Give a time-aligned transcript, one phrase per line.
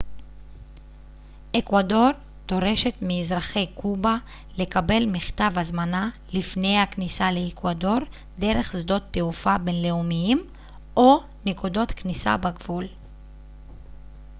[1.59, 2.09] אקוודור
[2.47, 4.17] דורשת מאזרחי קובה
[4.57, 7.97] לקבל מכתב הזמנה לפני הכניסה לאקוודור
[8.39, 10.45] דרך שדות תעופה בינלאומיים
[10.97, 12.85] או נקודות כניסה בגבול